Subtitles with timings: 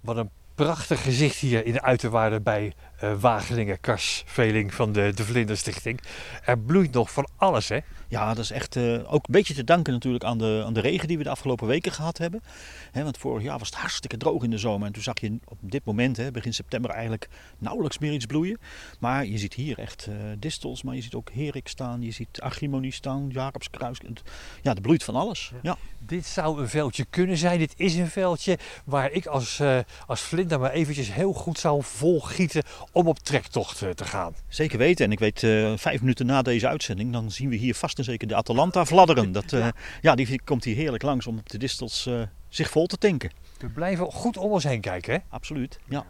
[0.00, 0.30] Wat een
[0.64, 2.72] prachtig gezicht hier in de uiterwaarden bij
[3.04, 6.00] uh, Wageningen, Kars Veling van de, de Vlinderstichting.
[6.44, 7.78] Er bloeit nog van alles, hè?
[8.08, 10.80] Ja, dat is echt uh, ook een beetje te danken natuurlijk aan de, aan de
[10.80, 12.42] regen die we de afgelopen weken gehad hebben.
[12.92, 14.86] He, want vorig jaar was het hartstikke droog in de zomer.
[14.86, 18.58] En toen zag je op dit moment, begin september, eigenlijk nauwelijks meer iets bloeien.
[18.98, 22.02] Maar je ziet hier echt uh, distels, maar je ziet ook herik staan.
[22.02, 23.98] Je ziet agrimonie staan, Jacobskruis.
[24.62, 25.52] Ja, er bloeit van alles.
[25.62, 25.76] Ja.
[25.98, 27.58] Dit zou een veldje kunnen zijn.
[27.58, 29.62] Dit is een veldje waar ik als,
[30.06, 34.34] als vlinder maar eventjes heel goed zou volgieten om op trektocht te gaan.
[34.48, 35.04] Zeker weten.
[35.04, 35.38] En ik weet,
[35.80, 39.32] vijf minuten na deze uitzending, dan zien we hier vast en zeker de Atalanta fladderen.
[39.32, 39.68] Dat, uh,
[40.00, 43.30] ja, die komt hier heerlijk langs om op de distels uh, zich vol te tanken.
[43.58, 45.18] We blijven goed om ons heen kijken, hè?
[45.28, 46.04] Absoluut, ja.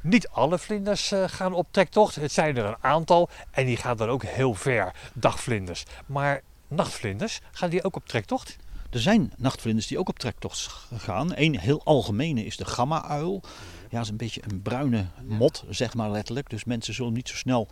[0.00, 2.14] Niet alle vlinders gaan op trektocht.
[2.14, 5.84] Het zijn er een aantal en die gaan dan ook heel ver, dagvlinders.
[6.06, 8.56] Maar nachtvlinders, gaan die ook op trektocht?
[8.92, 11.32] Er zijn nachtvlinders die ook op trektocht gaan.
[11.34, 13.42] Een heel algemene is de gamma-uil.
[13.90, 16.50] Ja, is een beetje een bruine mot, zeg maar letterlijk.
[16.50, 17.68] Dus mensen zullen niet zo snel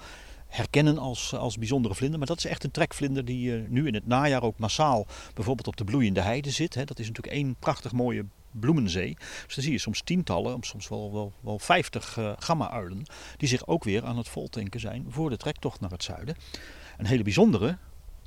[0.46, 2.18] herkennen als, als bijzondere vlinder.
[2.18, 5.66] Maar dat is echt een trekvlinder die uh, nu in het najaar ook massaal bijvoorbeeld
[5.66, 6.72] op de bloeiende heide zit.
[6.72, 9.16] Dat is natuurlijk één prachtig mooie bloemenzee.
[9.46, 13.02] Dus dan zie je soms tientallen, soms wel, wel, wel vijftig uh, gamma-uilen
[13.36, 16.36] die zich ook weer aan het voltanken zijn voor de trektocht naar het zuiden.
[16.98, 17.78] Een hele bijzondere,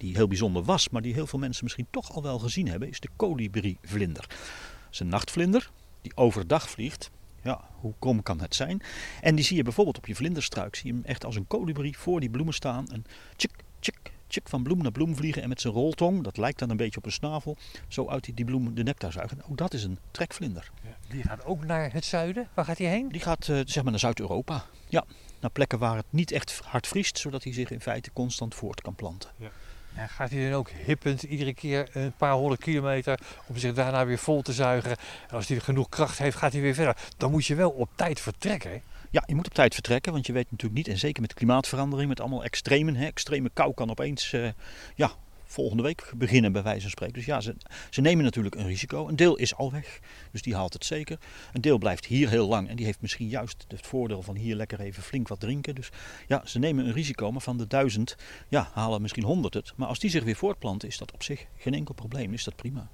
[0.03, 2.89] die heel bijzonder was, maar die heel veel mensen misschien toch al wel gezien hebben,
[2.89, 4.25] is de kolibrievlinder.
[4.27, 7.11] Dat is een nachtvlinder die overdag vliegt
[7.43, 8.81] ja, hoe krom kan het zijn?
[9.21, 10.75] En die zie je bijvoorbeeld op je vlinderstruik.
[10.75, 12.87] Zie je hem echt als een kolibrie voor die bloemen staan.
[12.87, 15.41] En tjik, tjik, tjik van bloem naar bloem vliegen.
[15.41, 17.57] En met zijn roltong, dat lijkt dan een beetje op een snavel,
[17.87, 19.41] zo uit die, die bloem de nectar zuigen.
[19.49, 20.71] Ook dat is een trekvlinder.
[20.83, 22.47] Ja, die gaat ook naar het zuiden.
[22.53, 23.09] Waar gaat hij heen?
[23.09, 24.65] Die gaat uh, zeg maar naar Zuid-Europa.
[24.89, 25.05] Ja,
[25.39, 28.81] naar plekken waar het niet echt hard vriest, zodat hij zich in feite constant voort
[28.81, 29.29] kan planten.
[29.37, 29.51] Ja.
[29.95, 34.17] Gaat hij dan ook hippend iedere keer een paar honderd kilometer om zich daarna weer
[34.17, 34.91] vol te zuigen?
[35.27, 36.97] En als hij genoeg kracht heeft, gaat hij weer verder.
[37.17, 38.81] Dan moet je wel op tijd vertrekken.
[39.09, 42.09] Ja, je moet op tijd vertrekken, want je weet natuurlijk niet, en zeker met klimaatverandering,
[42.09, 42.95] met allemaal extremen.
[42.95, 44.49] Hè, extreme kou kan opeens uh,
[44.95, 45.11] ja,
[45.53, 47.13] volgende week beginnen, bij wijze van spreken.
[47.13, 47.55] Dus ja, ze,
[47.89, 49.07] ze nemen natuurlijk een risico.
[49.07, 49.99] Een deel is al weg,
[50.31, 51.19] dus die haalt het zeker.
[51.53, 54.55] Een deel blijft hier heel lang en die heeft misschien juist het voordeel van hier
[54.55, 55.75] lekker even flink wat drinken.
[55.75, 55.89] Dus
[56.27, 58.15] ja, ze nemen een risico, maar van de duizend
[58.49, 59.73] ja, halen misschien honderd het.
[59.75, 62.55] Maar als die zich weer voortplanten, is dat op zich geen enkel probleem, is dat
[62.55, 62.89] prima.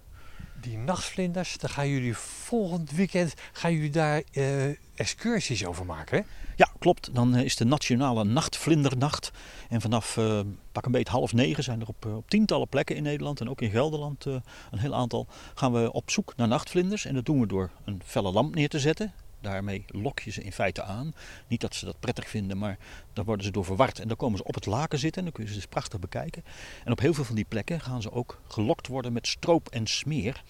[0.62, 6.18] Die nachtvlinders, daar gaan jullie volgend weekend gaan jullie daar uh, excursies over maken.
[6.18, 6.24] Hè?
[6.56, 7.16] Ja, klopt.
[7.16, 9.32] Dan is de nationale nachtvlindernacht.
[9.70, 10.40] En vanaf uh,
[10.72, 13.62] pak een beetje half negen zijn er op, op, tientallen plekken in Nederland en ook
[13.62, 15.28] in Gelderland een heel aantal.
[15.54, 17.06] Gaan we op zoek naar nachtvlinders.
[17.06, 19.14] En dat doen we door een felle lamp neer te zetten.
[19.42, 21.14] Daarmee lok je ze in feite aan.
[21.48, 22.78] Niet dat ze dat prettig vinden, maar
[23.14, 24.00] dan worden ze door verward.
[24.00, 26.00] En dan komen ze op het laken zitten en dan kun je ze dus prachtig
[26.00, 26.44] bekijken.
[26.86, 29.88] En op heel veel van die plekken gaan ze ook gelokt worden met stroop en
[29.88, 30.44] smeer.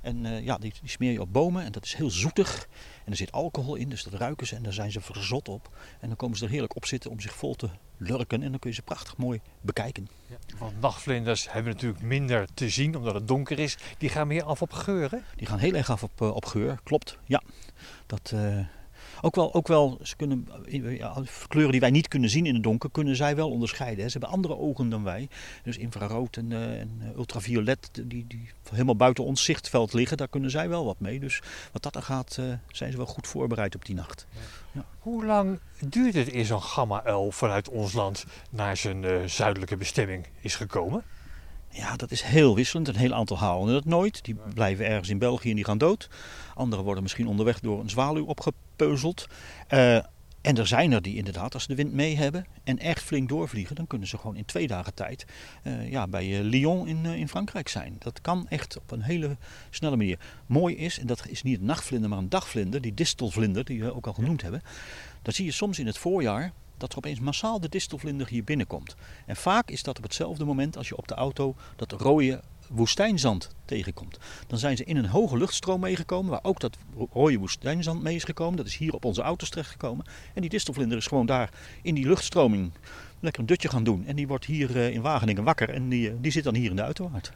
[0.00, 2.68] En uh, ja, die, die, smeer je op bomen en dat is heel zoetig.
[3.04, 5.76] En er zit alcohol in, dus dat ruiken ze en daar zijn ze verzot op.
[6.00, 7.68] En dan komen ze er heerlijk op zitten om zich vol te
[8.02, 10.08] lurken en dan kun je ze prachtig mooi bekijken.
[10.26, 13.76] Ja, want nachtvlinders hebben natuurlijk minder te zien omdat het donker is.
[13.98, 15.24] Die gaan meer af op geuren?
[15.36, 17.18] Die gaan heel erg af op, uh, op geur, klopt.
[17.24, 17.42] Ja,
[18.06, 18.32] dat...
[18.34, 18.58] Uh,
[19.24, 20.46] ook wel, ook wel ze kunnen,
[20.96, 24.04] ja, kleuren die wij niet kunnen zien in het donker, kunnen zij wel onderscheiden.
[24.04, 24.10] Hè.
[24.10, 25.28] Ze hebben andere ogen dan wij.
[25.62, 30.50] Dus infrarood en, uh, en ultraviolet, die, die helemaal buiten ons zichtveld liggen, daar kunnen
[30.50, 31.20] zij wel wat mee.
[31.20, 34.26] Dus wat dat er gaat, uh, zijn ze wel goed voorbereid op die nacht.
[34.72, 34.84] Ja.
[34.98, 40.54] Hoe lang duurt het eer zo'n gamma-uil vanuit ons land naar zijn zuidelijke bestemming is
[40.54, 41.04] gekomen?
[41.74, 42.88] Ja, dat is heel wisselend.
[42.88, 44.24] Een heel aantal halen het nooit.
[44.24, 46.08] Die blijven ergens in België en die gaan dood.
[46.54, 49.26] Anderen worden misschien onderweg door een zwaluw opgepeuzeld.
[49.70, 49.96] Uh,
[50.42, 53.28] en er zijn er die inderdaad, als ze de wind mee hebben en echt flink
[53.28, 55.24] doorvliegen, dan kunnen ze gewoon in twee dagen tijd
[55.64, 57.96] uh, ja, bij uh, Lyon in, in Frankrijk zijn.
[57.98, 59.36] Dat kan echt op een hele
[59.70, 60.18] snelle manier.
[60.46, 63.94] Mooi is, en dat is niet een nachtvlinder, maar een dagvlinder, die distelvlinder, die we
[63.94, 64.62] ook al genoemd hebben.
[65.22, 68.94] Dat zie je soms in het voorjaar, dat er opeens massaal de distelvlinder hier binnenkomt.
[69.26, 73.50] En vaak is dat op hetzelfde moment als je op de auto dat rode woestijnzand
[73.64, 74.18] tegenkomt.
[74.46, 76.76] Dan zijn ze in een hoge luchtstroom meegekomen, waar ook dat
[77.12, 78.56] rode woestijnzand mee is gekomen.
[78.56, 80.06] Dat is hier op onze auto's terechtgekomen.
[80.34, 81.50] En die distelvlinder is gewoon daar
[81.82, 82.72] in die luchtstroming
[83.20, 84.06] lekker een dutje gaan doen.
[84.06, 86.82] En die wordt hier in Wageningen wakker en die, die zit dan hier in de
[86.82, 87.32] uiterwaard.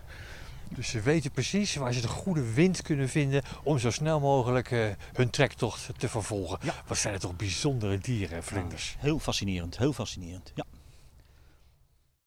[0.69, 4.71] Dus ze weten precies waar ze de goede wind kunnen vinden om zo snel mogelijk
[4.71, 6.59] uh, hun trektocht te vervolgen.
[6.63, 6.75] Ja.
[6.87, 8.97] Wat zijn het toch bijzondere dieren, vlinders?
[8.99, 10.53] Heel fascinerend, heel fascinerend.
[10.55, 10.65] Ja.